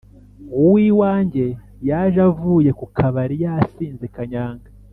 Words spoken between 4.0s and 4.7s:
kanyanga